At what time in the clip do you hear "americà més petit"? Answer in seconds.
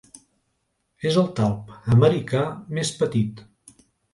1.99-3.47